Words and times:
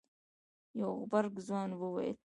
يو 0.79 0.89
غبرګ 0.99 1.33
ځوان 1.47 1.69
وويل. 1.75 2.17